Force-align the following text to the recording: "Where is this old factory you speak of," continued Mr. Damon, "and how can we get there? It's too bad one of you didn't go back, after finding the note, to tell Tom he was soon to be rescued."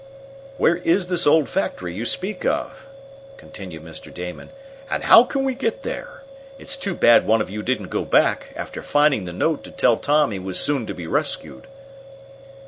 "Where 0.57 0.77
is 0.77 1.09
this 1.09 1.27
old 1.27 1.47
factory 1.47 1.93
you 1.93 2.05
speak 2.05 2.43
of," 2.43 2.87
continued 3.37 3.83
Mr. 3.83 4.11
Damon, 4.11 4.49
"and 4.89 5.03
how 5.03 5.23
can 5.23 5.43
we 5.43 5.53
get 5.53 5.83
there? 5.83 6.23
It's 6.57 6.75
too 6.75 6.95
bad 6.95 7.27
one 7.27 7.39
of 7.39 7.51
you 7.51 7.61
didn't 7.61 7.89
go 7.89 8.03
back, 8.03 8.47
after 8.55 8.81
finding 8.81 9.25
the 9.25 9.31
note, 9.31 9.63
to 9.65 9.69
tell 9.69 9.97
Tom 9.97 10.31
he 10.31 10.39
was 10.39 10.59
soon 10.59 10.87
to 10.87 10.95
be 10.95 11.05
rescued." 11.05 11.67